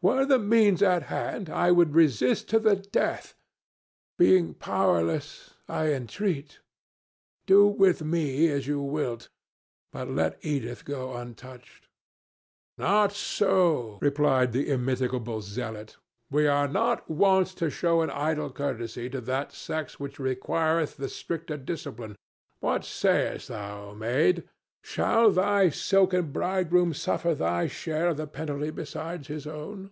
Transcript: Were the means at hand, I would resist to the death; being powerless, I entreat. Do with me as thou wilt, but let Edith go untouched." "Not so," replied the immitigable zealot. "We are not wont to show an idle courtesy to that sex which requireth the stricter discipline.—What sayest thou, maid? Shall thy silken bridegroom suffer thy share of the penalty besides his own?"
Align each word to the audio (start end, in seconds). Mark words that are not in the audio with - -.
Were 0.00 0.24
the 0.24 0.38
means 0.38 0.80
at 0.80 1.02
hand, 1.10 1.50
I 1.50 1.72
would 1.72 1.92
resist 1.92 2.48
to 2.50 2.60
the 2.60 2.76
death; 2.76 3.34
being 4.16 4.54
powerless, 4.54 5.54
I 5.68 5.88
entreat. 5.92 6.60
Do 7.48 7.66
with 7.66 8.04
me 8.04 8.46
as 8.48 8.66
thou 8.68 8.78
wilt, 8.78 9.28
but 9.92 10.08
let 10.08 10.38
Edith 10.40 10.84
go 10.84 11.14
untouched." 11.16 11.88
"Not 12.76 13.10
so," 13.10 13.98
replied 14.00 14.52
the 14.52 14.70
immitigable 14.70 15.40
zealot. 15.40 15.96
"We 16.30 16.46
are 16.46 16.68
not 16.68 17.10
wont 17.10 17.48
to 17.56 17.68
show 17.68 18.00
an 18.00 18.10
idle 18.10 18.52
courtesy 18.52 19.10
to 19.10 19.20
that 19.22 19.50
sex 19.50 19.98
which 19.98 20.20
requireth 20.20 20.96
the 20.96 21.08
stricter 21.08 21.56
discipline.—What 21.56 22.84
sayest 22.84 23.48
thou, 23.48 23.94
maid? 23.94 24.48
Shall 24.80 25.32
thy 25.32 25.70
silken 25.70 26.30
bridegroom 26.30 26.94
suffer 26.94 27.34
thy 27.34 27.66
share 27.66 28.08
of 28.08 28.16
the 28.16 28.28
penalty 28.28 28.70
besides 28.70 29.26
his 29.26 29.46
own?" 29.46 29.90